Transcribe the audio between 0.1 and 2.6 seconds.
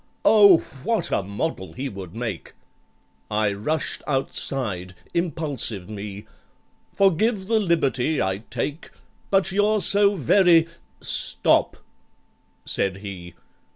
"Oh, what a model he would make!"